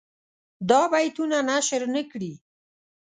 دا 0.69 0.81
بیتونه 0.93 1.37
نشر 1.49 1.81
نه 1.95 2.01
کړي. 2.11 2.33